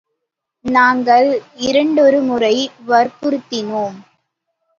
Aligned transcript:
நாங்கள் 0.65 1.29
இரண்டொரு 1.57 2.21
முறை 2.21 2.55
வற்புறுத்தினோம். 2.87 3.99